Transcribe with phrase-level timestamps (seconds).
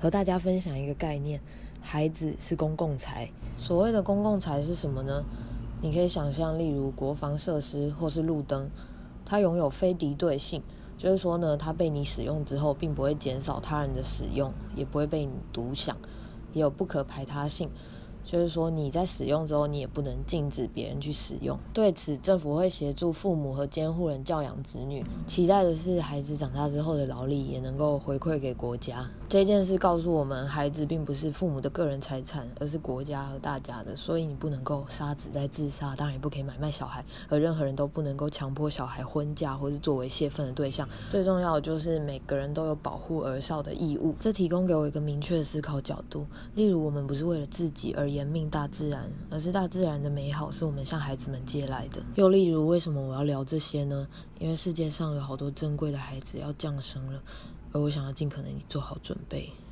[0.00, 1.40] 和大家分享一个概念：
[1.82, 3.30] 孩子是公共财。
[3.58, 5.22] 所谓的公共财是什么呢？
[5.82, 8.70] 你可以想象，例如国防设施或是路灯，
[9.26, 10.62] 它拥有非敌对性，
[10.96, 15.94] 就是说呢，它被你使用之后，并不会减少他人的使用，也不会被你独享，
[16.54, 17.68] 也有不可排他性。
[18.22, 21.58] 就是说，你在使用之后，你也不能禁止别人去使用。
[21.72, 29.08] 对此，政府会协助父母和监护人教养子女，期待的是孩子长大之后的劳力也能够回馈给国家。
[29.30, 33.94] 这件事告诉我们，孩子并不是父母的个人财产，而是国家和大家的。
[33.94, 40.88] 所以，你不能够杀子再自杀，当然也不可以买卖小孩，而任何人都不能够强迫小孩婚嫁或是作为泄愤的对象。
[41.10, 44.16] 最重要的就是每个人都有保护儿少的义务。
[44.18, 46.26] 这提供给我一个明确的思考角度。
[46.56, 48.10] 例如，我们不是为了自己而。
[48.10, 52.02] 怜悯大自然，而是大自然的美好是我们向孩子们借来的。
[52.16, 54.08] 又例如，为什么我要聊这些呢？
[54.40, 57.22] 因为世界上有好多珍贵的孩子要降生了，
[57.72, 59.52] 而我想要尽可能做好准备。